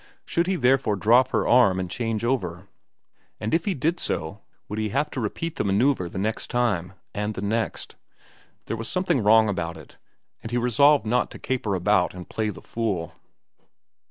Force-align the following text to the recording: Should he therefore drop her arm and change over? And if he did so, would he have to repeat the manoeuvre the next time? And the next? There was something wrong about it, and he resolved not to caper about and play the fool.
Should 0.25 0.47
he 0.47 0.55
therefore 0.55 0.95
drop 0.95 1.27
her 1.27 1.47
arm 1.47 1.79
and 1.79 1.87
change 1.87 2.25
over? 2.25 2.67
And 3.39 3.53
if 3.53 3.65
he 3.65 3.75
did 3.75 3.99
so, 3.99 4.41
would 4.67 4.79
he 4.79 4.89
have 4.89 5.11
to 5.11 5.19
repeat 5.19 5.57
the 5.57 5.63
manoeuvre 5.63 6.09
the 6.09 6.17
next 6.17 6.49
time? 6.49 6.93
And 7.13 7.35
the 7.35 7.41
next? 7.43 7.97
There 8.65 8.75
was 8.77 8.89
something 8.89 9.19
wrong 9.21 9.47
about 9.47 9.77
it, 9.77 9.97
and 10.41 10.49
he 10.49 10.57
resolved 10.57 11.05
not 11.05 11.29
to 11.29 11.37
caper 11.37 11.75
about 11.75 12.15
and 12.15 12.27
play 12.27 12.49
the 12.49 12.63
fool. 12.63 13.13